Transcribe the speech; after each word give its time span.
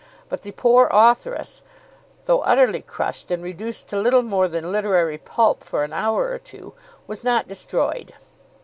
But 0.29 0.41
the 0.41 0.49
poor 0.49 0.89
authoress, 0.91 1.61
though 2.25 2.39
utterly 2.39 2.81
crushed, 2.81 3.29
and 3.29 3.43
reduced 3.43 3.87
to 3.89 4.01
little 4.01 4.23
more 4.23 4.47
than 4.47 4.71
literary 4.71 5.19
pulp 5.19 5.63
for 5.63 5.83
an 5.83 5.93
hour 5.93 6.25
or 6.27 6.39
two, 6.39 6.73
was 7.05 7.23
not 7.23 7.47
destroyed. 7.47 8.11